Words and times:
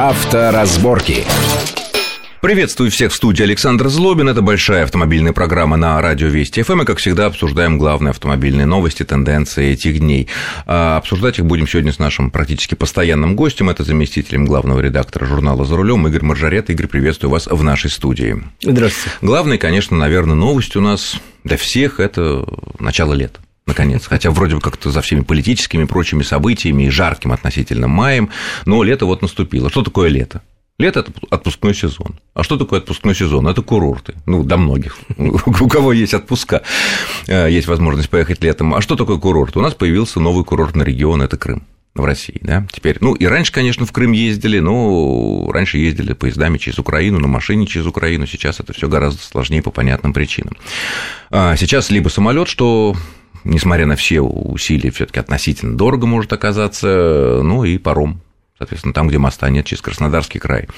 Авторазборки. 0.00 1.24
Приветствую 2.40 2.92
всех 2.92 3.10
в 3.10 3.16
студии 3.16 3.42
Александр 3.42 3.88
Злобин. 3.88 4.28
Это 4.28 4.42
большая 4.42 4.84
автомобильная 4.84 5.32
программа 5.32 5.76
на 5.76 6.00
радио 6.00 6.28
Вести 6.28 6.62
ФМ. 6.62 6.82
И, 6.82 6.84
как 6.84 6.98
всегда, 6.98 7.26
обсуждаем 7.26 7.78
главные 7.78 8.10
автомобильные 8.10 8.64
новости, 8.64 9.02
тенденции 9.02 9.72
этих 9.72 9.98
дней. 9.98 10.28
А 10.66 10.98
обсуждать 10.98 11.40
их 11.40 11.46
будем 11.46 11.66
сегодня 11.66 11.92
с 11.92 11.98
нашим 11.98 12.30
практически 12.30 12.76
постоянным 12.76 13.34
гостем. 13.34 13.70
Это 13.70 13.82
заместителем 13.82 14.44
главного 14.44 14.78
редактора 14.78 15.26
журнала 15.26 15.64
«За 15.64 15.76
рулем» 15.76 16.06
Игорь 16.06 16.22
Маржарет. 16.22 16.70
Игорь, 16.70 16.86
приветствую 16.86 17.32
вас 17.32 17.48
в 17.48 17.62
нашей 17.64 17.90
студии. 17.90 18.40
Здравствуйте. 18.62 19.16
Главная, 19.20 19.58
конечно, 19.58 19.96
наверное, 19.96 20.36
новость 20.36 20.76
у 20.76 20.80
нас 20.80 21.16
для 21.42 21.56
всех– 21.56 21.98
это 21.98 22.46
начало 22.78 23.14
лета 23.14 23.40
наконец. 23.68 24.06
Хотя 24.06 24.30
вроде 24.30 24.56
бы 24.56 24.60
как-то 24.60 24.90
за 24.90 25.00
всеми 25.00 25.20
политическими 25.20 25.84
и 25.84 25.86
прочими 25.86 26.22
событиями 26.22 26.84
и 26.84 26.90
жарким 26.90 27.32
относительно 27.32 27.86
маем, 27.86 28.30
но 28.66 28.82
лето 28.82 29.06
вот 29.06 29.22
наступило. 29.22 29.70
Что 29.70 29.82
такое 29.82 30.08
лето? 30.08 30.42
Лето– 30.80 31.00
это 31.00 31.12
отпускной 31.30 31.74
сезон. 31.74 32.20
А 32.34 32.44
что 32.44 32.56
такое 32.56 32.78
отпускной 32.78 33.14
сезон? 33.14 33.48
Это 33.48 33.62
курорты. 33.62 34.14
Ну, 34.26 34.44
до 34.44 34.56
многих. 34.56 34.98
У 35.18 35.68
кого 35.68 35.92
есть 35.92 36.14
отпуска, 36.14 36.62
э, 37.26 37.50
есть 37.50 37.66
возможность 37.66 38.08
поехать 38.10 38.44
летом. 38.44 38.74
А 38.74 38.80
что 38.80 38.94
такое 38.94 39.18
курорт? 39.18 39.56
У 39.56 39.60
нас 39.60 39.74
появился 39.74 40.20
новый 40.20 40.44
курортный 40.44 40.84
регион– 40.84 41.22
это 41.22 41.36
Крым 41.36 41.64
в 41.94 42.04
России, 42.04 42.38
да, 42.42 42.64
теперь, 42.72 42.98
ну, 43.00 43.14
и 43.14 43.26
раньше, 43.26 43.52
конечно, 43.52 43.84
в 43.84 43.92
Крым 43.92 44.12
ездили, 44.12 44.60
но 44.60 45.50
раньше 45.50 45.78
ездили 45.78 46.12
поездами 46.12 46.58
через 46.58 46.78
Украину, 46.78 47.18
на 47.18 47.26
машине 47.26 47.66
через 47.66 47.86
Украину, 47.86 48.26
сейчас 48.26 48.60
это 48.60 48.72
все 48.72 48.88
гораздо 48.88 49.20
сложнее 49.20 49.62
по 49.62 49.70
понятным 49.72 50.12
причинам. 50.12 50.56
А 51.30 51.56
сейчас 51.56 51.90
либо 51.90 52.08
самолет, 52.08 52.46
что 52.46 52.94
несмотря 53.44 53.86
на 53.86 53.96
все 53.96 54.20
усилия, 54.20 54.90
все-таки 54.90 55.20
относительно 55.20 55.76
дорого 55.76 56.06
может 56.06 56.32
оказаться, 56.32 57.40
ну 57.42 57.64
и 57.64 57.78
паром 57.78 58.20
соответственно, 58.58 58.92
там, 58.92 59.08
где 59.08 59.18
моста 59.18 59.48
нет, 59.48 59.66
через 59.66 59.82
Краснодарский 59.82 60.40
край. 60.40 60.68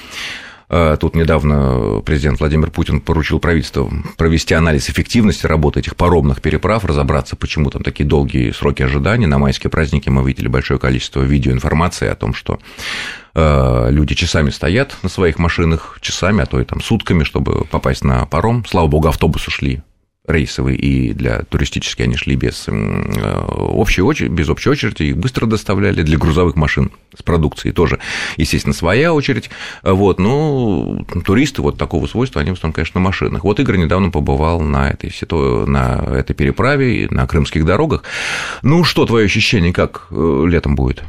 А, 0.73 0.95
тут 0.95 1.15
недавно 1.15 2.01
президент 2.05 2.39
Владимир 2.39 2.71
Путин 2.71 3.01
поручил 3.01 3.39
правительству 3.39 3.91
провести 4.17 4.53
анализ 4.53 4.89
эффективности 4.89 5.45
работы 5.45 5.81
этих 5.81 5.97
паромных 5.97 6.41
переправ, 6.41 6.85
разобраться, 6.85 7.35
почему 7.35 7.69
там 7.69 7.83
такие 7.83 8.07
долгие 8.07 8.51
сроки 8.51 8.83
ожидания. 8.83 9.27
На 9.27 9.37
майские 9.37 9.69
праздники 9.69 10.07
мы 10.09 10.25
видели 10.25 10.47
большое 10.47 10.79
количество 10.79 11.21
видеоинформации 11.23 12.07
о 12.07 12.15
том, 12.15 12.33
что 12.33 12.59
а, 13.33 13.89
люди 13.89 14.15
часами 14.15 14.49
стоят 14.49 14.95
на 15.03 15.09
своих 15.09 15.39
машинах, 15.39 15.97
часами, 15.99 16.43
а 16.43 16.45
то 16.45 16.61
и 16.61 16.63
там 16.63 16.81
сутками, 16.81 17.23
чтобы 17.23 17.65
попасть 17.65 18.03
на 18.03 18.25
паром. 18.25 18.63
Слава 18.65 18.87
богу, 18.87 19.09
автобусы 19.09 19.51
шли 19.51 19.81
рейсовые 20.31 20.77
и 20.77 21.13
для 21.13 21.43
туристические 21.43 22.05
они 22.05 22.15
шли 22.15 22.35
без 22.35 22.67
э, 22.67 23.45
общей 23.57 24.01
очереди, 24.01 24.31
без 24.31 24.49
общей 24.49 24.69
очереди, 24.69 25.03
их 25.03 25.17
быстро 25.17 25.45
доставляли, 25.45 26.01
для 26.01 26.17
грузовых 26.17 26.55
машин 26.55 26.91
с 27.17 27.23
продукцией 27.23 27.73
тоже, 27.73 27.99
естественно, 28.37 28.73
своя 28.73 29.13
очередь, 29.13 29.49
вот, 29.83 30.19
но 30.19 31.03
туристы 31.25 31.61
вот 31.61 31.77
такого 31.77 32.07
свойства, 32.07 32.41
они 32.41 32.51
в 32.51 32.53
основном, 32.53 32.73
конечно, 32.73 32.99
на 32.99 33.05
машинах. 33.05 33.43
Вот 33.43 33.59
Игорь 33.59 33.77
недавно 33.77 34.09
побывал 34.09 34.61
на 34.61 34.89
этой, 34.89 35.11
на 35.67 36.03
этой 36.15 36.33
переправе, 36.33 37.07
на 37.09 37.27
крымских 37.27 37.65
дорогах. 37.65 38.03
Ну, 38.61 38.83
что 38.83 39.05
твое 39.05 39.25
ощущение, 39.25 39.73
как 39.73 40.07
э, 40.11 40.45
летом 40.47 40.75
будет? 40.75 41.03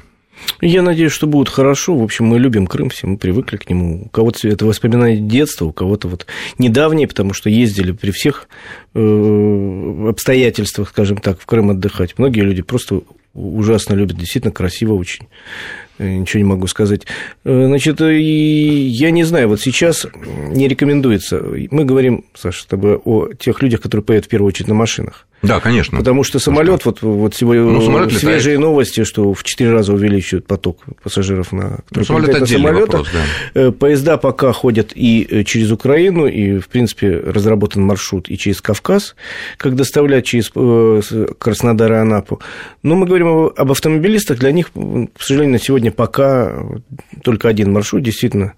Я 0.60 0.82
надеюсь, 0.82 1.12
что 1.12 1.26
будет 1.26 1.48
хорошо. 1.48 1.96
В 1.96 2.02
общем, 2.02 2.26
мы 2.26 2.38
любим 2.38 2.66
Крым, 2.66 2.88
все 2.90 3.06
мы 3.06 3.16
привыкли 3.16 3.56
к 3.56 3.68
нему. 3.68 4.04
У 4.04 4.08
кого-то 4.08 4.48
это 4.48 4.64
воспоминания 4.64 5.16
детства, 5.16 5.66
у 5.66 5.72
кого-то 5.72 6.08
вот 6.08 6.26
недавние, 6.58 7.08
потому 7.08 7.32
что 7.34 7.50
ездили 7.50 7.92
при 7.92 8.10
всех 8.10 8.48
э, 8.94 10.06
обстоятельствах, 10.08 10.90
скажем 10.90 11.18
так, 11.18 11.40
в 11.40 11.46
Крым 11.46 11.70
отдыхать. 11.70 12.18
Многие 12.18 12.40
люди 12.40 12.62
просто 12.62 13.02
ужасно 13.34 13.94
любят, 13.94 14.18
действительно 14.18 14.52
красиво 14.52 14.94
очень. 14.94 15.26
Э, 15.98 16.08
ничего 16.08 16.38
не 16.38 16.48
могу 16.48 16.66
сказать. 16.66 17.06
Э, 17.44 17.66
значит, 17.66 18.00
я 18.00 19.10
не 19.10 19.24
знаю, 19.24 19.48
вот 19.48 19.60
сейчас 19.60 20.06
не 20.48 20.68
рекомендуется. 20.68 21.42
Мы 21.70 21.84
говорим, 21.84 22.24
Саша, 22.34 22.62
с 22.62 22.66
тобой 22.66 22.96
о 22.96 23.32
тех 23.32 23.62
людях, 23.62 23.80
которые 23.80 24.04
поедут 24.04 24.26
в 24.26 24.28
первую 24.28 24.48
очередь 24.48 24.68
на 24.68 24.74
машинах. 24.74 25.26
Да, 25.42 25.58
конечно. 25.58 25.98
Потому 25.98 26.22
что 26.22 26.38
самолет, 26.38 26.84
вот, 26.84 27.02
вот 27.02 27.34
сегодня 27.34 27.64
ну, 27.64 27.82
самолет 27.82 28.12
свежие 28.12 28.54
летает. 28.54 28.60
новости, 28.60 29.04
что 29.04 29.34
в 29.34 29.42
четыре 29.42 29.72
раза 29.72 29.92
увеличивают 29.92 30.46
поток 30.46 30.78
пассажиров 31.02 31.52
на, 31.52 31.80
ну, 31.90 32.04
самолет 32.04 32.40
на 32.40 32.46
самолетах. 32.46 33.00
Вопрос, 33.00 33.08
да. 33.12 33.60
Э, 33.60 33.72
поезда 33.72 34.18
пока 34.18 34.52
ходят 34.52 34.92
и 34.94 35.26
э, 35.28 35.42
через 35.42 35.72
Украину, 35.72 36.26
и, 36.26 36.58
в 36.58 36.68
принципе, 36.68 37.10
разработан 37.10 37.82
маршрут 37.82 38.30
и 38.30 38.38
через 38.38 38.60
Кавказ, 38.60 39.16
как 39.56 39.74
доставлять 39.74 40.26
через 40.26 40.50
э, 40.54 41.26
Краснодар 41.38 41.92
и 41.92 41.96
Анапу. 41.96 42.40
Но 42.84 42.94
мы 42.94 43.06
говорим 43.06 43.50
об 43.56 43.70
автомобилистах, 43.70 44.38
для 44.38 44.52
них, 44.52 44.70
к 44.72 45.22
сожалению, 45.22 45.54
на 45.54 45.58
сегодня 45.58 45.90
пока 45.90 46.54
только 47.24 47.48
один 47.48 47.72
маршрут, 47.72 48.02
действительно, 48.02 48.54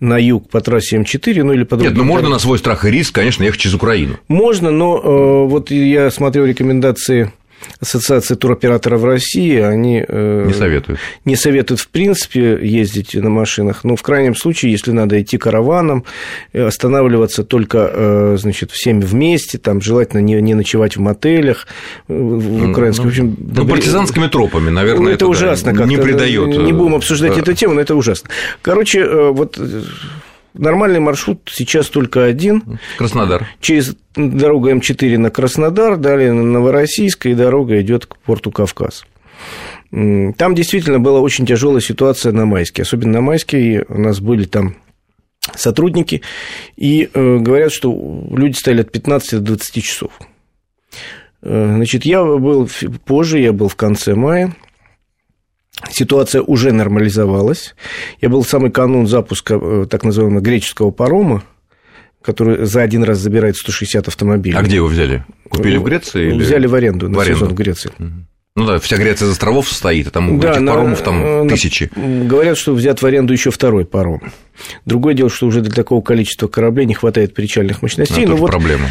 на 0.00 0.18
юг 0.18 0.48
по 0.50 0.60
трассе 0.60 0.96
М4, 0.96 1.42
ну 1.42 1.52
или 1.52 1.64
по 1.64 1.76
другим. 1.76 1.92
Нет, 1.92 1.98
ну 1.98 2.04
можно 2.04 2.28
на 2.28 2.38
свой 2.38 2.58
страх 2.58 2.84
и 2.84 2.90
риск, 2.90 3.14
конечно, 3.14 3.44
ехать 3.44 3.60
через 3.60 3.74
Украину. 3.74 4.16
Можно, 4.28 4.70
но 4.70 4.98
э, 4.98 5.48
вот 5.48 5.70
я 5.70 6.10
смотрел 6.14 6.46
рекомендации 6.46 7.32
Ассоциации 7.80 8.34
туроператоров 8.34 9.04
России, 9.04 9.58
они 9.58 10.04
э, 10.06 10.44
не 10.46 10.52
советуют. 10.52 11.00
Не 11.24 11.36
советуют, 11.36 11.80
в 11.80 11.88
принципе, 11.88 12.58
ездить 12.62 13.14
на 13.14 13.30
машинах. 13.30 13.84
Но 13.84 13.96
в 13.96 14.02
крайнем 14.02 14.34
случае, 14.34 14.72
если 14.72 14.90
надо 14.90 15.20
идти 15.20 15.38
караваном, 15.38 16.04
э, 16.52 16.64
останавливаться 16.64 17.44
только, 17.44 17.90
э, 17.92 18.36
значит, 18.38 18.70
всеми 18.70 19.00
вместе, 19.00 19.58
там 19.58 19.80
желательно 19.80 20.20
не, 20.20 20.40
не 20.40 20.54
ночевать 20.54 20.96
в 20.96 21.00
мотелях, 21.00 21.66
в 22.08 22.70
украинском. 22.70 23.04
Ну, 23.04 23.10
в 23.10 23.12
общем, 23.12 23.36
ну, 23.38 23.54
добре... 23.54 23.74
партизанскими 23.74 24.26
тропами, 24.28 24.70
наверное, 24.70 25.02
ну, 25.02 25.08
это, 25.08 25.16
это 25.16 25.28
ужасно. 25.28 25.72
Да, 25.72 25.84
не 25.84 25.96
придает. 25.96 26.46
Не 26.46 26.72
будем 26.72 26.94
обсуждать 26.94 27.36
эту 27.38 27.54
тему, 27.54 27.74
но 27.74 27.80
это 27.80 27.94
ужасно. 27.94 28.30
Короче, 28.62 29.30
вот 29.30 29.58
Нормальный 30.54 31.00
маршрут 31.00 31.50
сейчас 31.52 31.88
только 31.88 32.24
один. 32.24 32.78
Краснодар. 32.96 33.46
Через 33.60 33.96
дорогу 34.14 34.70
М4 34.70 35.18
на 35.18 35.30
Краснодар, 35.30 35.96
далее 35.96 36.32
на 36.32 36.44
Новороссийск, 36.44 37.26
и 37.26 37.34
дорога 37.34 37.80
идет 37.80 38.06
к 38.06 38.16
порту 38.18 38.52
Кавказ. 38.52 39.04
Там 39.90 40.54
действительно 40.54 41.00
была 41.00 41.20
очень 41.20 41.44
тяжелая 41.44 41.80
ситуация 41.80 42.32
на 42.32 42.46
Майске. 42.46 42.82
Особенно 42.82 43.14
на 43.14 43.20
Майске 43.20 43.84
у 43.88 43.98
нас 43.98 44.20
были 44.20 44.44
там 44.44 44.76
сотрудники, 45.54 46.22
и 46.76 47.08
э, 47.12 47.38
говорят, 47.38 47.72
что 47.72 47.92
люди 48.30 48.56
стояли 48.56 48.80
от 48.80 48.90
15 48.92 49.40
до 49.40 49.56
20 49.56 49.84
часов. 49.84 50.12
Э, 51.42 51.74
значит, 51.76 52.04
я 52.04 52.24
был 52.24 52.68
позже, 53.04 53.40
я 53.40 53.52
был 53.52 53.68
в 53.68 53.76
конце 53.76 54.14
мая, 54.14 54.56
Ситуация 55.90 56.42
уже 56.42 56.72
нормализовалась. 56.72 57.74
Я 58.20 58.28
был 58.28 58.42
в 58.42 58.48
самый 58.48 58.70
канун 58.70 59.06
запуска 59.06 59.58
э, 59.60 59.86
так 59.88 60.04
называемого 60.04 60.40
греческого 60.40 60.90
парома, 60.90 61.42
который 62.22 62.64
за 62.64 62.82
один 62.82 63.04
раз 63.04 63.18
забирает 63.18 63.56
160 63.56 64.08
автомобилей. 64.08 64.56
А 64.56 64.62
где 64.62 64.76
его 64.76 64.86
взяли? 64.86 65.24
Купили 65.48 65.76
в 65.76 65.84
Греции? 65.84 66.28
Или... 66.28 66.42
Взяли 66.42 66.66
в 66.66 66.74
аренду 66.74 67.08
на 67.08 67.18
в 67.18 67.20
аренду. 67.20 67.38
сезон 67.38 67.48
в 67.50 67.54
Греции. 67.54 67.92
Ну 68.56 68.66
да, 68.66 68.78
вся 68.78 68.96
Греция 68.96 69.26
из 69.26 69.32
островов 69.32 69.68
состоит, 69.68 70.06
а 70.06 70.10
там 70.10 70.38
да, 70.38 70.52
этих 70.52 70.60
на, 70.60 70.72
паромов 70.72 71.02
там 71.02 71.46
на, 71.46 71.48
тысячи. 71.48 71.90
Говорят, 71.96 72.56
что 72.56 72.72
взят 72.72 73.02
в 73.02 73.06
аренду 73.06 73.32
еще 73.32 73.50
второй 73.50 73.84
паром. 73.84 74.32
Другое 74.84 75.14
дело, 75.14 75.28
что 75.28 75.46
уже 75.46 75.60
для 75.60 75.72
такого 75.72 76.00
количества 76.02 76.46
кораблей 76.46 76.86
не 76.86 76.94
хватает 76.94 77.34
причальных 77.34 77.82
мощностей. 77.82 78.24
А, 78.24 78.28
ну, 78.28 78.36
вот 78.36 78.50
проблема. 78.50 78.88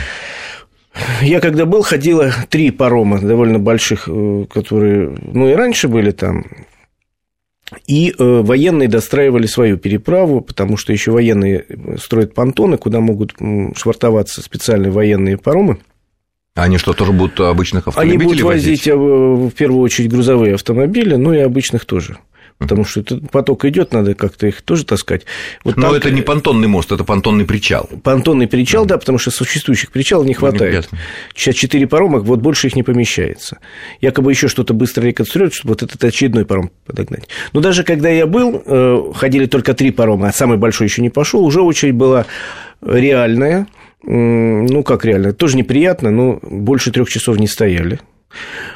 Я 1.21 1.39
когда 1.39 1.65
был, 1.65 1.81
ходило 1.81 2.31
три 2.49 2.71
парома 2.71 3.19
довольно 3.19 3.57
больших, 3.57 4.07
э, 4.07 4.45
которые, 4.53 5.17
ну, 5.21 5.49
и 5.49 5.53
раньше 5.53 5.87
были 5.87 6.11
там, 6.11 6.45
и 7.87 8.11
э, 8.11 8.13
военные 8.17 8.87
достраивали 8.87 9.45
свою 9.45 9.77
переправу, 9.77 10.41
потому 10.41 10.77
что 10.77 10.93
еще 10.93 11.11
военные 11.11 11.65
строят 11.99 12.33
понтоны, 12.33 12.77
куда 12.77 12.99
могут 12.99 13.33
швартоваться 13.75 14.41
специальные 14.41 14.91
военные 14.91 15.37
паромы. 15.37 15.79
Они 16.55 16.77
что, 16.77 16.93
тоже 16.93 17.11
будут 17.13 17.39
обычных 17.39 17.87
автомобилей 17.87 18.15
Они 18.15 18.25
будут 18.25 18.41
возить, 18.41 18.65
возить 18.65 18.87
э, 18.87 18.95
в 18.95 19.51
первую 19.51 19.81
очередь 19.81 20.11
грузовые 20.11 20.55
автомобили, 20.55 21.15
ну 21.15 21.33
и 21.33 21.39
обычных 21.39 21.85
тоже 21.85 22.17
потому 22.57 22.85
что 22.85 23.01
этот 23.01 23.29
поток 23.31 23.65
идет, 23.65 23.93
надо 23.93 24.15
как-то 24.15 24.47
их 24.47 24.61
тоже 24.61 24.85
таскать. 24.85 25.23
Вот 25.63 25.75
Но 25.77 25.89
так... 25.89 25.97
это 25.97 26.11
не 26.11 26.21
понтонный 26.21 26.67
мост, 26.67 26.91
это 26.91 27.03
понтонный 27.03 27.45
причал. 27.45 27.89
Понтонный 28.03 28.47
причал, 28.47 28.85
да, 28.85 28.97
потому 28.97 29.17
что 29.17 29.31
существующих 29.31 29.91
причалов 29.91 30.27
не 30.27 30.33
хватает. 30.33 30.87
Ну, 30.91 30.97
Сейчас 31.35 31.55
четыре 31.55 31.87
парома, 31.87 32.19
вот 32.19 32.39
больше 32.39 32.67
их 32.67 32.75
не 32.75 32.83
помещается. 32.83 33.59
Якобы 34.01 34.31
еще 34.31 34.47
что-то 34.47 34.73
быстро 34.73 35.03
реконструируют, 35.03 35.53
чтобы 35.53 35.73
вот 35.73 35.83
этот 35.83 36.03
очередной 36.03 36.45
паром 36.45 36.71
подогнать. 36.85 37.27
Но 37.53 37.61
даже 37.61 37.83
когда 37.83 38.09
я 38.09 38.25
был, 38.25 38.61
э, 38.65 39.11
ходили 39.15 39.45
только 39.45 39.73
три 39.73 39.91
парома, 39.91 40.29
а 40.29 40.33
самый 40.33 40.57
большой 40.57 40.87
еще 40.87 41.01
не 41.01 41.09
пошел, 41.09 41.43
уже 41.43 41.61
очередь 41.61 41.95
была 41.95 42.25
реальная. 42.81 43.67
Ну, 44.05 44.83
как 44.83 45.05
реально, 45.05 45.31
тоже 45.31 45.55
неприятно, 45.55 46.11
но 46.11 46.39
больше 46.41 46.91
трех 46.91 47.09
часов 47.09 47.39
не 47.39 47.47
стояли. 47.47 47.99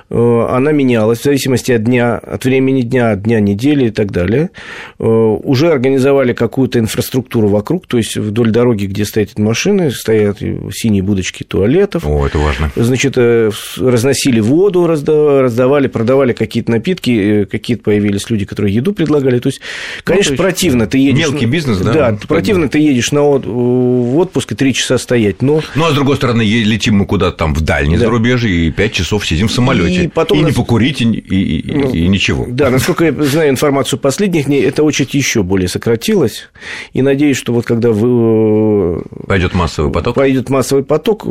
Э, 0.09 0.47
она 0.49 0.71
менялась 0.71 1.19
в 1.19 1.23
зависимости 1.23 1.71
от 1.71 1.83
дня, 1.83 2.15
от 2.17 2.45
времени 2.45 2.81
дня, 2.81 3.11
от 3.11 3.23
дня 3.23 3.39
недели 3.39 3.87
и 3.87 3.91
так 3.91 4.11
далее. 4.11 4.51
Э, 4.99 5.03
уже 5.03 5.71
организовали 5.71 6.33
какую-то 6.33 6.79
инфраструктуру 6.79 7.49
вокруг, 7.49 7.87
то 7.87 7.97
есть 7.97 8.15
вдоль 8.15 8.51
дороги, 8.51 8.85
где 8.85 9.05
стоят 9.05 9.37
машины, 9.37 9.91
стоят 9.91 10.39
синие 10.71 11.03
будочки 11.03 11.43
туалетов. 11.43 12.05
О, 12.05 12.25
это 12.25 12.37
важно. 12.37 12.71
Значит, 12.75 13.13
э, 13.17 13.51
разносили 13.77 14.39
воду, 14.39 14.87
раздавали, 14.87 15.87
продавали 15.87 16.33
какие-то 16.33 16.71
напитки, 16.71 17.45
какие-то 17.45 17.83
появились 17.83 18.29
люди, 18.29 18.45
которые 18.45 18.73
еду 18.73 18.93
предлагали. 18.93 19.39
То 19.39 19.49
есть, 19.49 19.61
конечно, 20.03 20.31
ну, 20.31 20.37
то 20.37 20.43
есть 20.43 20.57
противно 20.57 20.87
ты 20.87 20.97
едешь... 20.99 21.29
Мелкий 21.29 21.45
бизнес, 21.45 21.79
да? 21.79 21.93
Да, 21.93 22.17
противно 22.27 22.69
ты 22.69 22.79
едешь 22.79 23.11
на 23.11 23.27
в 23.27 24.17
отпуск 24.17 24.53
и 24.53 24.55
три 24.55 24.73
часа 24.73 24.97
стоять, 24.97 25.41
но... 25.41 25.61
Ну, 25.75 25.85
а 25.85 25.91
с 25.91 25.93
другой 25.93 26.15
стороны, 26.15 26.43
летим 26.43 26.95
мы 26.95 27.05
куда-то 27.05 27.37
там 27.37 27.53
в 27.53 27.61
дальнее 27.61 27.99
да. 27.99 28.05
зарубежье 28.05 28.49
и 28.49 28.71
пять 28.71 28.93
часов 28.93 29.25
сидим 29.25 29.46
в 29.47 29.51
самолете. 29.51 30.05
И, 30.05 30.07
потом 30.07 30.39
и 30.39 30.41
нас... 30.41 30.51
не 30.51 30.55
покурить, 30.55 31.01
и, 31.01 31.05
и, 31.05 31.71
ну, 31.71 31.91
и 31.91 32.07
ничего. 32.07 32.45
Да, 32.47 32.69
насколько 32.69 33.05
я 33.05 33.11
знаю 33.23 33.49
информацию 33.49 33.99
последних 33.99 34.45
дней, 34.45 34.63
эта 34.63 34.83
очередь 34.83 35.13
еще 35.13 35.43
более 35.43 35.67
сократилась. 35.67 36.49
И 36.93 37.01
надеюсь, 37.01 37.37
что 37.37 37.53
вот 37.53 37.65
когда 37.65 37.91
вы... 37.91 39.03
Пойдет 39.27 39.53
массовый 39.53 39.91
поток. 39.91 40.15
Пойдет 40.15 40.49
массовый 40.49 40.83
поток, 40.83 41.25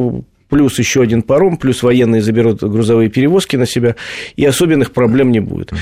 плюс 0.49 0.79
еще 0.79 1.03
один 1.03 1.23
паром, 1.23 1.57
плюс 1.57 1.83
военные 1.83 2.23
заберут 2.23 2.63
грузовые 2.63 3.09
перевозки 3.09 3.57
на 3.57 3.67
себя, 3.67 3.97
и 4.37 4.45
особенных 4.45 4.93
проблем 4.93 5.33
не 5.33 5.41
будет. 5.41 5.73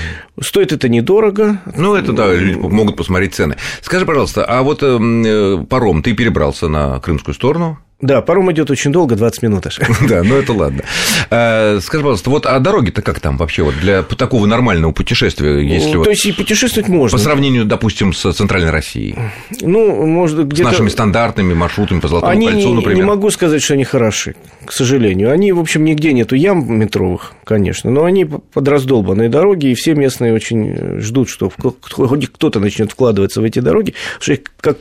Стоит 0.41 0.71
это 0.71 0.89
недорого. 0.89 1.61
Ну, 1.75 1.95
это 1.95 2.13
да, 2.13 2.33
люди 2.33 2.57
могут 2.57 2.95
посмотреть 2.95 3.35
цены. 3.35 3.57
Скажи, 3.81 4.05
пожалуйста, 4.05 4.45
а 4.45 4.63
вот 4.63 4.83
эм, 4.83 5.23
э, 5.25 5.65
паром, 5.65 6.01
ты 6.01 6.13
перебрался 6.13 6.67
на 6.67 6.99
крымскую 6.99 7.35
сторону, 7.35 7.79
да, 8.05 8.21
паром 8.21 8.51
идет 8.51 8.71
очень 8.71 8.91
долго, 8.91 9.15
20 9.15 9.43
минут 9.43 9.67
аж. 9.67 9.79
Да, 10.07 10.23
ну 10.23 10.35
это 10.35 10.53
ладно. 10.53 10.83
Э, 11.29 11.79
скажи, 11.81 12.03
пожалуйста, 12.03 12.29
вот 12.29 12.45
а 12.45 12.59
дороги-то 12.59 13.01
как 13.01 13.19
там 13.19 13.37
вообще 13.37 13.63
вот 13.63 13.75
для 13.79 14.03
такого 14.03 14.45
нормального 14.45 14.91
путешествия, 14.91 15.61
если 15.61 15.93
То 15.93 15.99
вот 15.99 16.07
есть 16.07 16.25
и 16.25 16.31
путешествовать 16.31 16.89
можно. 16.89 17.17
По 17.17 17.23
сравнению, 17.23 17.65
допустим, 17.65 18.13
с 18.13 18.31
центральной 18.33 18.69
Россией. 18.69 19.15
Ну, 19.61 20.05
может, 20.05 20.45
где-то... 20.47 20.69
С 20.69 20.71
нашими 20.73 20.89
стандартными 20.89 21.53
маршрутами 21.53 21.99
по 21.99 22.07
Золотому 22.07 22.31
они 22.31 22.47
кольцу, 22.47 22.73
например. 22.73 22.97
не 22.97 23.03
могу 23.03 23.29
сказать, 23.31 23.63
что 23.63 23.73
они 23.73 23.83
хороши, 23.83 24.35
к 24.65 24.71
сожалению. 24.71 25.31
Они, 25.31 25.51
в 25.51 25.59
общем, 25.59 25.83
нигде 25.83 26.13
нету 26.13 26.35
ям 26.35 26.71
метровых, 26.77 27.33
конечно, 27.43 27.89
но 27.89 28.03
они 28.03 28.25
подраздолбанные 28.25 29.29
дороги, 29.29 29.67
и 29.67 29.73
все 29.73 29.95
местные 29.95 30.33
очень 30.33 30.99
ждут, 31.01 31.29
что 31.29 31.51
хоть 31.91 32.27
кто-то 32.27 32.59
начнет 32.59 32.91
вкладываться 32.91 33.41
в 33.41 33.43
эти 33.43 33.59
дороги, 33.59 33.93
что 34.19 34.33
их 34.33 34.39
как 34.59 34.77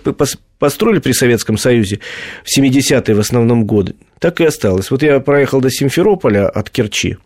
построили 0.58 0.98
при 0.98 1.12
Советском 1.12 1.56
Союзе 1.56 2.00
в 2.44 2.58
70-е 2.58 3.14
в 3.14 3.20
основном 3.20 3.64
годы, 3.64 3.94
так 4.18 4.40
и 4.40 4.44
осталось. 4.44 4.90
Вот 4.90 5.02
я 5.02 5.20
проехал 5.20 5.60
до 5.60 5.70
Симферополя 5.70 6.48
от 6.48 6.70
Керчи. 6.70 7.16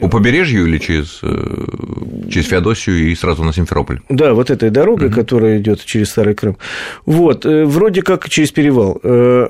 У 0.00 0.08
побережья 0.08 0.60
или 0.60 0.78
через, 0.78 1.20
э, 1.22 2.28
через 2.30 2.46
Феодосию 2.48 3.10
и 3.10 3.14
сразу 3.14 3.42
на 3.42 3.52
Симферополь? 3.52 4.00
Да, 4.08 4.34
вот 4.34 4.50
этой 4.50 4.70
дорогой, 4.70 5.08
угу. 5.08 5.14
которая 5.14 5.58
идет 5.58 5.84
через 5.84 6.10
Старый 6.10 6.34
Крым. 6.34 6.58
Вот, 7.06 7.46
э, 7.46 7.64
вроде 7.64 8.02
как 8.02 8.28
через 8.28 8.52
перевал. 8.52 9.00
Э, 9.02 9.48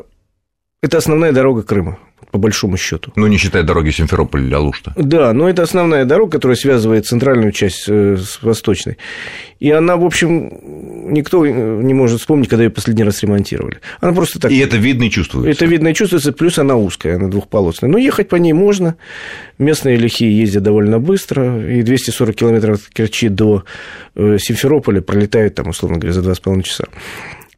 это 0.81 0.99
основная 0.99 1.33
дорога 1.33 1.63
Крыма 1.63 1.99
по 2.31 2.39
большому 2.39 2.77
счету. 2.77 3.13
Ну, 3.17 3.27
не 3.27 3.39
считая 3.39 3.63
дороги 3.63 3.91
Симферополь-Алушта. 3.91 4.93
Да, 4.97 5.33
но 5.33 5.49
это 5.49 5.63
основная 5.63 6.05
дорога, 6.05 6.33
которая 6.33 6.57
связывает 6.57 7.07
центральную 7.07 7.53
часть 7.53 7.85
э, 7.89 8.17
с 8.17 8.43
восточной. 8.43 8.99
И 9.61 9.71
она, 9.71 9.97
в 9.97 10.05
общем, 10.05 10.51
никто 11.13 11.45
не 11.47 11.95
может 11.95 12.21
вспомнить, 12.21 12.49
когда 12.49 12.65
ее 12.65 12.71
последний 12.71 13.05
раз 13.05 13.23
ремонтировали. 13.23 13.79
Она 14.01 14.13
просто 14.13 14.39
так... 14.39 14.53
И 14.53 14.59
это 14.59 14.77
видно 14.77 15.05
и 15.05 15.11
чувствуется. 15.11 15.51
Это 15.51 15.71
видно 15.71 15.89
и 15.89 15.95
чувствуется, 15.95 16.33
плюс 16.33 16.59
она 16.59 16.77
узкая, 16.77 17.17
она 17.17 17.29
двухполосная. 17.29 17.91
Но 17.91 17.99
ехать 17.99 18.29
по 18.29 18.37
ней 18.37 18.53
можно. 18.53 18.97
Местные 19.59 19.97
лихие 19.97 20.39
ездят 20.39 20.63
довольно 20.63 21.01
быстро. 21.01 21.67
И 21.69 21.83
240 21.83 22.37
километров 22.37 22.77
от 22.77 22.95
Керчи 22.95 23.29
до 23.29 23.65
э, 24.15 24.37
Симферополя 24.39 25.01
пролетают, 25.01 25.55
там, 25.55 25.69
условно 25.69 25.99
говоря, 25.99 26.13
за 26.13 26.21
2,5 26.21 26.63
часа. 26.63 26.85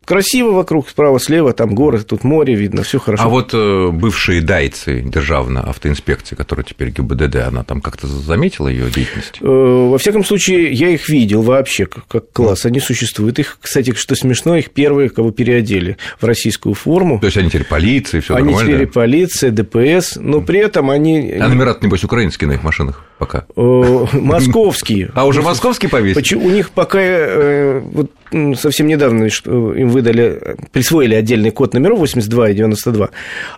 Красиво 0.05 0.53
вокруг, 0.53 0.89
справа-слева, 0.89 1.53
там 1.53 1.75
горы, 1.75 2.01
тут 2.01 2.25
море 2.25 2.55
видно, 2.55 2.83
все 2.83 2.99
хорошо. 2.99 3.23
А 3.23 3.29
вот 3.29 3.51
э, 3.53 3.91
бывшие 3.93 4.41
дайцы 4.41 5.03
державная 5.03 5.63
автоинспекция, 5.63 6.37
которая 6.37 6.65
теперь 6.65 6.91
ГИБДД, 6.91 7.37
она 7.37 7.63
там 7.65 7.81
как-то 7.81 8.07
заметила 8.07 8.69
ее 8.69 8.91
деятельность? 8.91 9.39
Э, 9.41 9.45
во 9.45 9.99
всяком 9.99 10.25
случае, 10.25 10.73
я 10.73 10.89
их 10.89 11.09
видел 11.09 11.43
вообще 11.43 11.87
как, 11.87 12.07
как 12.09 12.33
класс, 12.33 12.65
они 12.65 12.81
существуют. 12.81 13.39
Их, 13.39 13.59
кстати, 13.61 13.93
что 13.95 14.17
смешно, 14.17 14.57
их 14.57 14.71
первые 14.71 15.11
кого 15.11 15.31
переодели 15.31 15.97
в 16.19 16.25
российскую 16.25 16.75
форму. 16.75 17.21
То 17.21 17.27
есть 17.27 17.37
они 17.37 17.49
теперь 17.49 17.67
полиция, 17.67 18.21
все 18.21 18.35
нормально? 18.35 18.61
Они 18.61 18.73
теперь 18.73 18.87
полиция, 18.89 19.51
ДПС, 19.51 20.17
но 20.17 20.41
при 20.41 20.59
этом 20.61 20.91
они... 20.91 21.33
А 21.39 21.49
номера 21.49 21.77
небось, 21.81 22.03
украинские 22.03 22.49
на 22.49 22.55
их 22.55 22.63
машинах 22.65 23.05
пока? 23.19 23.45
Э, 23.55 24.07
московские. 24.13 25.11
А 25.15 25.27
уже 25.27 25.43
московские 25.43 25.89
повесили? 25.89 26.35
У 26.37 26.51
них 26.51 26.71
пока 26.71 27.81
вот 27.93 28.11
совсем 28.31 28.87
недавно 28.87 29.25
им 29.25 29.89
выдали, 29.89 30.57
присвоили 30.73 31.15
отдельный 31.15 31.51
код 31.51 31.75
номеров 31.75 31.99
82 31.99 32.51
и 32.51 32.55
92, 32.55 33.11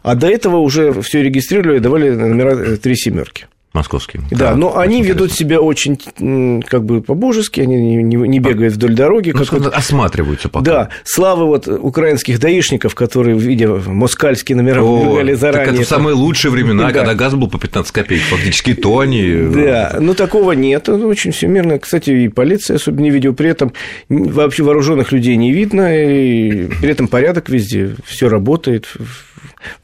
а 0.03 0.15
до 0.15 0.29
этого 0.29 0.57
уже 0.57 1.01
все 1.03 1.23
регистрировали 1.23 1.77
и 1.77 1.81
давали 1.81 2.11
номера 2.11 2.77
три 2.77 2.97
семерки. 2.97 3.47
Московские. 3.73 4.23
Да, 4.31 4.51
да 4.51 4.57
но 4.57 4.77
они 4.77 4.99
интересно. 4.99 5.15
ведут 5.15 5.33
себя 5.33 5.61
очень 5.61 6.63
как 6.67 6.85
бы 6.85 7.01
по-божески, 7.01 7.61
они 7.61 7.77
не, 7.77 8.03
не, 8.03 8.17
не 8.17 8.39
бегают 8.39 8.75
вдоль 8.75 8.95
дороги. 8.95 9.31
Ну, 9.31 9.39
как 9.39 9.53
вот, 9.53 9.75
осматриваются 9.75 10.51
пока. 10.51 10.65
Да, 10.65 10.89
слава 11.05 11.47
вот 11.47 11.69
украинских 11.69 12.39
даишников, 12.39 12.95
которые, 12.95 13.39
видя 13.39 13.69
москальские 13.69 14.57
номера, 14.57 14.83
выбегали 14.83 15.33
заранее. 15.33 15.67
Так 15.67 15.75
это 15.77 15.89
самые 15.89 16.15
лучшие 16.15 16.51
времена, 16.51 16.89
да. 16.89 16.93
когда 16.93 17.15
газ 17.15 17.35
был 17.35 17.49
по 17.49 17.59
15 17.59 17.93
копеек, 17.93 18.23
фактически 18.25 18.75
то 18.75 18.99
они... 18.99 19.49
Да, 19.55 19.97
но 19.99 20.13
такого 20.13 20.53
нет, 20.53 20.91
очень 20.91 21.33
все 21.33 21.47
мирно. 21.47 21.79
Кстати, 21.79 22.11
и 22.11 22.29
полиция 22.29 22.77
особо 22.77 23.01
не 23.01 23.11
видела, 23.11 23.33
при 23.33 23.49
этом 23.49 23.73
вообще 24.11 24.65
вооруженных 24.65 25.13
людей 25.13 25.37
не 25.37 25.51
видно, 25.51 25.97
и 25.97 26.67
при 26.81 26.91
этом 26.91 27.09
порядок 27.09 27.49
везде, 27.49 27.97
все 28.05 28.29
работает, 28.29 28.95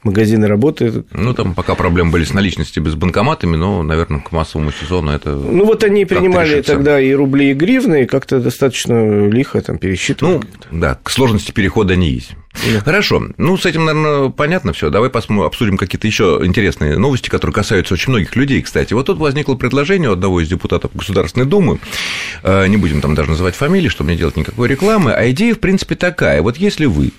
магазины 0.03 0.47
работают. 0.47 1.07
Ну, 1.13 1.33
там 1.33 1.53
пока 1.53 1.75
проблемы 1.75 2.11
были 2.11 2.23
с 2.23 2.33
наличностью 2.33 2.83
без 2.83 2.95
банкоматами, 2.95 3.55
но, 3.55 3.83
наверное, 3.83 4.19
к 4.19 4.31
массовому 4.31 4.71
сезону 4.71 5.11
это... 5.11 5.31
Ну, 5.31 5.65
вот 5.65 5.83
они 5.83 6.05
принимали 6.05 6.61
тогда 6.61 6.99
и 6.99 7.13
рубли, 7.13 7.51
и 7.51 7.53
гривны, 7.53 8.03
и 8.03 8.05
как-то 8.05 8.39
достаточно 8.39 9.27
лихо 9.27 9.61
там 9.61 9.77
пересчитывали. 9.77 10.35
Ну, 10.35 10.43
да, 10.71 10.97
к 11.01 11.09
сложности 11.09 11.51
перехода 11.51 11.93
они 11.93 12.09
есть. 12.09 12.31
Да. 12.73 12.81
Хорошо. 12.81 13.23
Ну, 13.37 13.57
с 13.57 13.65
этим, 13.65 13.85
наверное, 13.85 14.29
понятно 14.29 14.73
все. 14.73 14.89
Давай 14.89 15.09
посмотрим, 15.09 15.45
обсудим 15.45 15.77
какие-то 15.77 16.07
еще 16.07 16.41
интересные 16.43 16.97
новости, 16.97 17.29
которые 17.29 17.53
касаются 17.53 17.93
очень 17.93 18.11
многих 18.11 18.35
людей, 18.35 18.61
кстати. 18.61 18.93
Вот 18.93 19.05
тут 19.05 19.19
возникло 19.19 19.55
предложение 19.55 20.09
у 20.09 20.13
одного 20.13 20.41
из 20.41 20.49
депутатов 20.49 20.91
Государственной 20.93 21.45
Думы, 21.45 21.79
э, 22.43 22.67
не 22.67 22.77
будем 22.77 23.01
там 23.01 23.15
даже 23.15 23.29
называть 23.29 23.55
фамилии, 23.55 23.87
чтобы 23.87 24.11
не 24.11 24.17
делать 24.17 24.35
никакой 24.35 24.67
рекламы, 24.67 25.13
а 25.13 25.29
идея, 25.31 25.53
в 25.53 25.59
принципе, 25.59 25.95
такая. 25.95 26.41
Вот 26.41 26.57
если 26.57 26.85
вы 26.85 27.11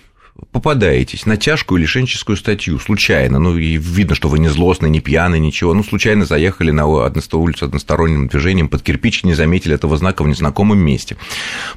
попадаетесь 0.52 1.26
на 1.26 1.36
тяжкую 1.36 1.80
лишенческую 1.80 2.36
статью 2.36 2.78
случайно, 2.78 3.38
ну, 3.38 3.56
и 3.56 3.76
видно, 3.76 4.14
что 4.14 4.28
вы 4.28 4.38
не 4.38 4.48
злостный, 4.48 4.90
не 4.90 5.00
пьяный, 5.00 5.38
ничего, 5.38 5.74
ну, 5.74 5.82
случайно 5.82 6.24
заехали 6.24 6.70
на 6.70 6.86
улицу 6.86 7.66
односторонним 7.66 8.28
движением 8.28 8.68
под 8.68 8.82
кирпич, 8.82 9.24
не 9.24 9.34
заметили 9.34 9.74
этого 9.74 9.96
знака 9.96 10.22
в 10.22 10.28
незнакомом 10.28 10.78
месте. 10.78 11.16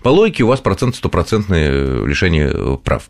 По 0.01 0.09
логике 0.09 0.43
у 0.43 0.47
вас 0.47 0.59
процент 0.59 0.95
стопроцентное 0.95 2.05
лишение 2.05 2.51
э, 2.53 2.77
прав. 2.83 3.07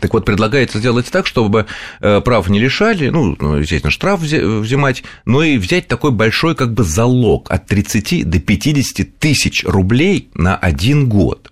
Так 0.00 0.14
вот, 0.14 0.24
предлагается 0.24 0.78
сделать 0.78 1.10
так, 1.10 1.26
чтобы 1.26 1.66
э, 2.00 2.20
прав 2.22 2.48
не 2.48 2.58
лишали, 2.58 3.10
ну, 3.10 3.36
ну 3.38 3.56
естественно, 3.56 3.90
штраф 3.90 4.20
взимать, 4.20 5.04
но 5.26 5.42
и 5.42 5.58
взять 5.58 5.86
такой 5.86 6.12
большой 6.12 6.54
как 6.54 6.72
бы 6.72 6.82
залог 6.82 7.50
от 7.50 7.66
30 7.66 8.28
до 8.28 8.40
50 8.40 9.18
тысяч 9.18 9.64
рублей 9.64 10.30
на 10.34 10.56
один 10.56 11.08
год 11.08 11.51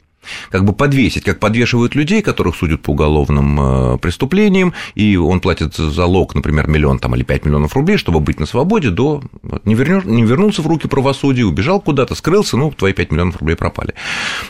как 0.50 0.64
бы 0.64 0.72
подвесить, 0.72 1.24
как 1.24 1.40
подвешивают 1.40 1.94
людей, 1.94 2.22
которых 2.22 2.56
судят 2.56 2.82
по 2.82 2.90
уголовным 2.90 3.60
э, 3.60 3.98
преступлениям, 3.98 4.74
и 4.94 5.16
он 5.16 5.40
платит 5.40 5.74
залог, 5.74 6.34
например, 6.34 6.68
миллион 6.68 6.98
там, 6.98 7.14
или 7.14 7.22
5 7.22 7.44
миллионов 7.44 7.74
рублей, 7.74 7.96
чтобы 7.96 8.20
быть 8.20 8.40
на 8.40 8.46
свободе, 8.46 8.90
до 8.90 9.22
не, 9.64 9.74
вернешь, 9.74 10.04
не 10.04 10.22
вернулся 10.22 10.62
в 10.62 10.66
руки 10.66 10.88
правосудия, 10.88 11.44
убежал 11.44 11.80
куда-то, 11.80 12.14
скрылся, 12.14 12.56
ну, 12.56 12.70
твои 12.70 12.92
5 12.92 13.12
миллионов 13.12 13.36
рублей 13.38 13.56
пропали. 13.56 13.94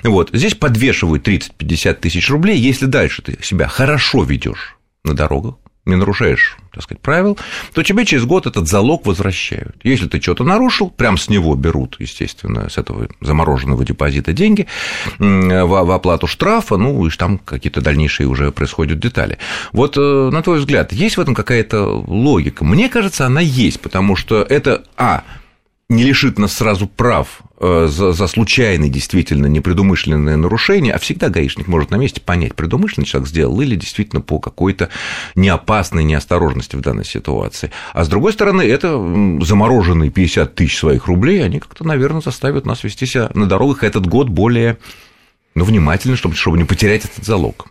Вот. 0.03 0.31
Здесь 0.33 0.55
подвешивают 0.55 1.27
30-50 1.27 1.95
тысяч 1.95 2.31
рублей, 2.31 2.59
если 2.59 2.87
дальше 2.87 3.23
ты 3.23 3.39
себя 3.43 3.69
хорошо 3.69 4.25
ведешь 4.25 4.77
на 5.05 5.15
дорогах, 5.15 5.55
не 5.91 5.97
нарушаешь, 5.97 6.57
так 6.73 6.83
сказать, 6.85 7.01
правил, 7.03 7.39
то 7.75 7.83
тебе 7.83 8.05
через 8.05 8.25
год 8.25 8.47
этот 8.47 8.69
залог 8.69 9.07
возвращают. 9.07 9.77
Если 9.83 10.07
ты 10.09 10.21
что-то 10.21 10.45
нарушил, 10.45 10.91
прям 10.91 11.19
с 11.19 11.29
него 11.29 11.55
берут, 11.55 11.97
естественно, 11.99 12.69
с 12.71 12.79
этого 12.79 13.09
замороженного 13.21 13.85
депозита 13.85 14.33
деньги 14.33 14.67
в 15.19 15.95
оплату 15.95 16.27
штрафа, 16.27 16.77
ну, 16.77 17.07
и 17.07 17.11
там 17.11 17.39
какие-то 17.39 17.81
дальнейшие 17.81 18.27
уже 18.27 18.51
происходят 18.53 18.99
детали. 18.99 19.39
Вот, 19.73 19.97
э, 19.97 20.31
на 20.33 20.43
твой 20.43 20.61
взгляд, 20.61 20.93
есть 20.93 21.17
в 21.17 21.21
этом 21.21 21.35
какая-то 21.35 22.05
логика? 22.07 22.65
Мне 22.65 22.89
кажется, 22.89 23.27
она 23.27 23.41
есть, 23.41 23.81
потому 23.81 24.17
что 24.17 24.43
это, 24.43 24.85
а, 24.97 25.25
не 25.91 26.05
лишит 26.05 26.39
нас 26.39 26.53
сразу 26.55 26.87
прав 26.87 27.41
э, 27.59 27.89
за, 27.91 28.13
за 28.13 28.27
случайное, 28.29 28.89
действительно, 28.89 29.47
непредумышленное 29.47 30.37
нарушение, 30.37 30.95
а 30.95 30.99
всегда 30.99 31.29
гаишник 31.29 31.67
может 31.67 31.91
на 31.91 31.97
месте 31.97 32.21
понять, 32.21 32.55
предумышленный 32.55 33.07
человек 33.07 33.29
сделал 33.29 33.61
или 33.61 33.75
действительно 33.75 34.23
по 34.23 34.39
какой-то 34.39 34.89
неопасной 35.35 36.05
неосторожности 36.05 36.77
в 36.77 36.81
данной 36.81 37.05
ситуации. 37.05 37.73
А 37.93 38.05
с 38.05 38.09
другой 38.09 38.33
стороны, 38.33 38.63
это 38.63 38.93
замороженные 39.45 40.11
50 40.11 40.55
тысяч 40.55 40.79
своих 40.79 41.07
рублей, 41.07 41.45
они 41.45 41.59
как-то, 41.59 41.85
наверное, 41.85 42.21
заставят 42.21 42.67
нас 42.67 42.85
вести 42.85 43.05
себя 43.05 43.29
на 43.35 43.47
дорогах 43.47 43.83
этот 43.83 44.07
год 44.07 44.29
более 44.29 44.79
ну, 45.57 45.65
внимательно, 45.65 46.17
чтобы, 46.17 46.37
чтобы 46.37 46.57
не 46.57 46.65
потерять 46.65 47.05
этот 47.05 47.25
залог. 47.25 47.67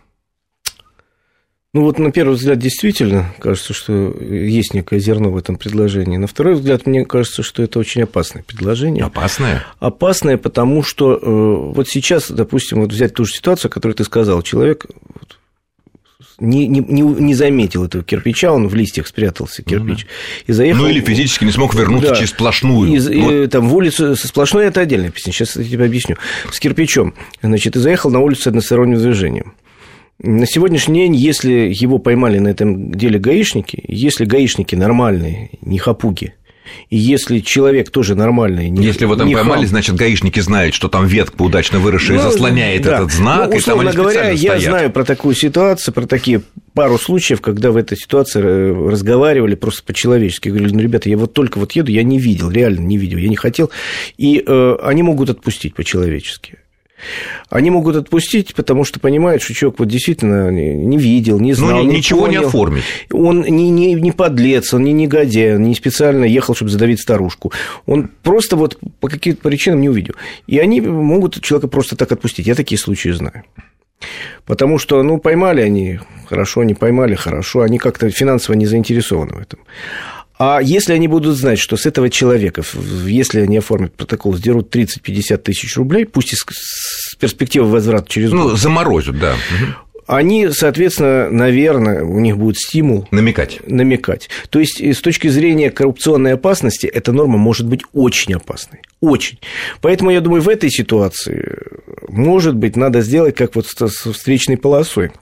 Ну 1.72 1.82
вот 1.82 2.00
на 2.00 2.10
первый 2.10 2.34
взгляд 2.34 2.58
действительно 2.58 3.32
кажется, 3.38 3.72
что 3.74 4.12
есть 4.20 4.74
некое 4.74 4.98
зерно 4.98 5.30
в 5.30 5.36
этом 5.36 5.54
предложении. 5.54 6.16
На 6.16 6.26
второй 6.26 6.54
взгляд 6.54 6.84
мне 6.84 7.04
кажется, 7.04 7.44
что 7.44 7.62
это 7.62 7.78
очень 7.78 8.02
опасное 8.02 8.42
предложение. 8.42 9.04
Опасное? 9.04 9.64
Опасное, 9.78 10.36
потому 10.36 10.82
что 10.82 11.14
э, 11.14 11.72
вот 11.72 11.88
сейчас, 11.88 12.28
допустим, 12.28 12.80
вот 12.80 12.92
взять 12.92 13.14
ту 13.14 13.24
же 13.24 13.34
ситуацию, 13.34 13.68
о 13.68 13.72
которой 13.72 13.92
ты 13.92 14.02
сказал, 14.02 14.42
человек 14.42 14.86
не, 16.40 16.66
не, 16.66 16.80
не 16.80 17.34
заметил 17.34 17.84
этого 17.84 18.02
кирпича, 18.02 18.50
он 18.52 18.66
в 18.66 18.74
листьях 18.74 19.06
спрятался, 19.06 19.62
кирпич, 19.62 20.06
ну, 20.06 20.44
и 20.48 20.52
заехал... 20.52 20.82
Ну, 20.82 20.88
или 20.88 21.00
физически 21.00 21.44
не 21.44 21.52
смог 21.52 21.74
вернуться 21.74 22.08
да, 22.08 22.16
через 22.16 22.30
сплошную. 22.30 22.92
Из, 22.94 23.06
вот. 23.06 23.14
и, 23.14 23.46
там, 23.46 23.68
в 23.68 23.76
улицу 23.76 24.16
со 24.16 24.26
сплошной– 24.26 24.66
это 24.66 24.80
отдельная 24.80 25.10
песня, 25.10 25.32
сейчас 25.32 25.54
я 25.54 25.64
тебе 25.64 25.84
объясню. 25.84 26.16
С 26.50 26.58
кирпичом, 26.58 27.14
значит, 27.42 27.76
и 27.76 27.78
заехал 27.78 28.10
на 28.10 28.18
улицу 28.18 28.48
односторонним 28.48 28.98
движением. 28.98 29.54
На 30.22 30.46
сегодняшний 30.46 31.00
день, 31.00 31.16
если 31.16 31.72
его 31.72 31.98
поймали 31.98 32.38
на 32.38 32.48
этом 32.48 32.92
деле 32.92 33.18
гаишники, 33.18 33.82
если 33.88 34.26
гаишники 34.26 34.74
нормальные, 34.74 35.50
не 35.62 35.78
хапуги, 35.78 36.34
и 36.88 36.96
если 36.96 37.40
человек 37.40 37.90
тоже 37.90 38.14
нормальный... 38.14 38.68
Не, 38.68 38.84
если 38.84 39.04
его 39.04 39.16
там 39.16 39.28
не 39.28 39.34
поймали, 39.34 39.60
хам... 39.60 39.68
значит, 39.68 39.94
гаишники 39.96 40.40
знают, 40.40 40.74
что 40.74 40.88
там 40.88 41.06
ветка 41.06 41.42
удачно 41.42 41.78
выросшая 41.78 42.18
ну, 42.18 42.30
заслоняет 42.30 42.82
да. 42.82 42.96
этот 42.96 43.12
знак. 43.12 43.50
Ну, 43.50 43.56
условно 43.56 43.88
и 43.88 43.92
там 43.92 44.02
говоря, 44.02 44.30
я 44.30 44.36
стоят. 44.36 44.62
знаю 44.62 44.90
про 44.90 45.04
такую 45.04 45.34
ситуацию, 45.34 45.94
про 45.94 46.06
такие 46.06 46.42
пару 46.74 46.98
случаев, 46.98 47.40
когда 47.40 47.70
в 47.70 47.76
этой 47.76 47.96
ситуации 47.96 48.40
э, 48.42 48.90
разговаривали 48.90 49.54
просто 49.54 49.82
по-человечески. 49.84 50.48
Говорили, 50.48 50.74
ну, 50.74 50.80
ребята, 50.80 51.08
я 51.08 51.16
вот 51.16 51.32
только 51.32 51.58
вот 51.58 51.72
еду, 51.72 51.90
я 51.90 52.02
не 52.02 52.18
видел, 52.18 52.50
реально 52.50 52.80
не 52.80 52.98
видел, 52.98 53.18
я 53.18 53.28
не 53.28 53.36
хотел. 53.36 53.70
И 54.16 54.42
э, 54.46 54.76
они 54.82 55.02
могут 55.02 55.30
отпустить 55.30 55.74
по-человечески. 55.74 56.58
Они 57.48 57.70
могут 57.70 57.96
отпустить, 57.96 58.54
потому 58.54 58.84
что 58.84 59.00
понимают, 59.00 59.42
что 59.42 59.54
человек 59.54 59.78
вот 59.78 59.88
действительно 59.88 60.50
не 60.50 60.98
видел, 60.98 61.38
не 61.40 61.52
знал, 61.52 61.84
ну, 61.84 61.90
ничего 61.90 62.26
не, 62.26 62.36
не 62.36 62.44
оформить. 62.44 62.84
Он 63.12 63.42
не, 63.42 63.70
не, 63.70 63.94
не 63.94 64.12
подлец, 64.12 64.72
он 64.74 64.84
не 64.84 64.92
негодяй, 64.92 65.56
он 65.56 65.62
не 65.62 65.74
специально 65.74 66.24
ехал, 66.24 66.54
чтобы 66.54 66.70
задавить 66.70 67.00
старушку. 67.00 67.52
Он 67.86 68.08
просто 68.22 68.56
вот 68.56 68.78
по 69.00 69.08
каким-то 69.08 69.42
причинам 69.42 69.80
не 69.80 69.88
увидел. 69.88 70.14
И 70.46 70.58
они 70.58 70.80
могут 70.80 71.42
человека 71.42 71.68
просто 71.68 71.96
так 71.96 72.12
отпустить. 72.12 72.46
Я 72.46 72.54
такие 72.54 72.78
случаи 72.78 73.10
знаю. 73.10 73.44
Потому 74.46 74.78
что, 74.78 75.02
ну, 75.02 75.18
поймали 75.18 75.60
они, 75.60 76.00
хорошо, 76.26 76.64
не 76.64 76.74
поймали, 76.74 77.14
хорошо, 77.14 77.60
они 77.60 77.78
как-то 77.78 78.10
финансово 78.10 78.56
не 78.56 78.66
заинтересованы 78.66 79.34
в 79.34 79.40
этом. 79.40 79.60
А 80.42 80.58
если 80.62 80.94
они 80.94 81.06
будут 81.06 81.36
знать, 81.36 81.58
что 81.58 81.76
с 81.76 81.84
этого 81.84 82.08
человека, 82.08 82.62
если 83.04 83.40
они 83.40 83.58
оформят 83.58 83.92
протокол, 83.92 84.34
сдерут 84.34 84.74
30-50 84.74 85.36
тысяч 85.36 85.76
рублей, 85.76 86.06
пусть 86.06 86.32
и 86.32 86.36
с 86.36 87.14
перспективой 87.18 87.68
возврата 87.68 88.08
через 88.08 88.32
ну, 88.32 88.44
год. 88.44 88.52
Ну, 88.52 88.56
заморозят, 88.56 89.18
да. 89.18 89.34
Они, 90.06 90.48
соответственно, 90.48 91.28
наверное, 91.28 92.04
у 92.04 92.18
них 92.20 92.38
будет 92.38 92.56
стимул... 92.56 93.06
Намекать. 93.10 93.60
Намекать. 93.66 94.30
То 94.48 94.60
есть, 94.60 94.80
с 94.80 95.02
точки 95.02 95.28
зрения 95.28 95.70
коррупционной 95.70 96.32
опасности, 96.32 96.86
эта 96.86 97.12
норма 97.12 97.36
может 97.36 97.66
быть 97.66 97.82
очень 97.92 98.32
опасной. 98.32 98.80
Очень. 99.02 99.40
Поэтому, 99.82 100.10
я 100.10 100.22
думаю, 100.22 100.40
в 100.40 100.48
этой 100.48 100.70
ситуации, 100.70 101.58
может 102.08 102.56
быть, 102.56 102.76
надо 102.76 103.02
сделать 103.02 103.36
как 103.36 103.54
вот 103.56 103.66
с 103.66 104.12
встречной 104.12 104.56
полосой 104.56 105.12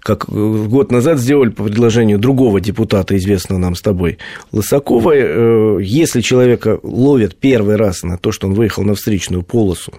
как 0.00 0.26
год 0.28 0.90
назад 0.90 1.18
сделали 1.18 1.50
по 1.50 1.64
предложению 1.64 2.18
другого 2.18 2.60
депутата, 2.60 3.16
известного 3.16 3.58
нам 3.58 3.74
с 3.74 3.82
тобой, 3.82 4.18
Лысакова, 4.52 5.12
э, 5.14 5.78
если 5.82 6.20
человека 6.20 6.78
ловят 6.82 7.36
первый 7.36 7.76
раз 7.76 8.02
на 8.02 8.18
то, 8.18 8.32
что 8.32 8.46
он 8.46 8.54
выехал 8.54 8.82
на 8.82 8.94
встречную 8.94 9.42
полосу, 9.42 9.92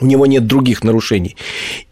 у 0.00 0.06
него 0.06 0.26
нет 0.26 0.46
других 0.46 0.84
нарушений, 0.84 1.36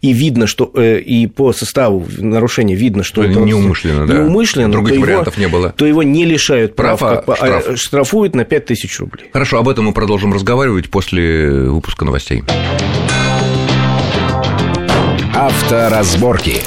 и 0.01 0.13
видно, 0.13 0.47
что 0.47 0.71
э, 0.75 0.99
и 0.99 1.27
по 1.27 1.53
составу 1.53 2.05
нарушения 2.17 2.75
видно, 2.75 3.03
что 3.03 3.23
это 3.23 3.39
неумышленно, 3.39 4.05
да. 4.05 4.13
неумышленно, 4.15 4.71
других 4.71 4.99
вариантов 4.99 5.37
его, 5.37 5.47
не 5.47 5.51
было, 5.51 5.73
то 5.75 5.85
его 5.85 6.03
не 6.03 6.25
лишают 6.25 6.75
прав, 6.75 6.99
прав 6.99 7.23
а 7.27 7.35
штраф. 7.35 7.67
а 7.67 7.77
штрафуют 7.77 8.35
на 8.35 8.45
5000 8.45 8.99
рублей. 8.99 9.29
Хорошо, 9.33 9.59
об 9.59 9.69
этом 9.69 9.85
мы 9.85 9.93
продолжим 9.93 10.33
разговаривать 10.33 10.89
после 10.89 11.49
выпуска 11.49 12.05
новостей. 12.05 12.43
Авторазборки. 15.37 16.63